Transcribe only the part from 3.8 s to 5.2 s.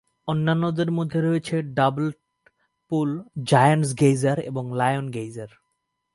গেইসার এবং লায়ন